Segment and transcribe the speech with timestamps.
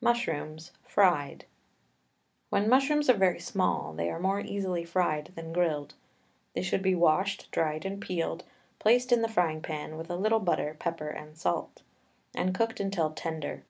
[0.00, 1.44] MUSHROOMS, FRIED.
[2.48, 5.94] When mushrooms are very small they are more easily fried than grilled.
[6.54, 8.42] They should be washed, dried and peeled,
[8.80, 11.82] placed in a frying pan, with a little butter, pepper and salt,
[12.34, 13.62] and cooked till tender.